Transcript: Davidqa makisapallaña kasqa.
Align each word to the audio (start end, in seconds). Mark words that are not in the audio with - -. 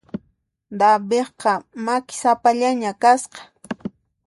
Davidqa 0.79 1.53
makisapallaña 1.85 2.91
kasqa. 3.01 3.39